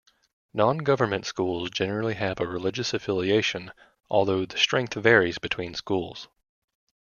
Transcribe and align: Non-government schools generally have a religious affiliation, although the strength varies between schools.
Non-government 0.55 1.27
schools 1.27 1.69
generally 1.69 2.15
have 2.15 2.39
a 2.39 2.47
religious 2.47 2.91
affiliation, 2.91 3.71
although 4.09 4.47
the 4.47 4.57
strength 4.57 4.95
varies 4.95 5.37
between 5.37 5.75
schools. 5.75 6.27